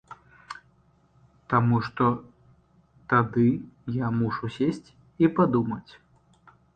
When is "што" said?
1.87-2.05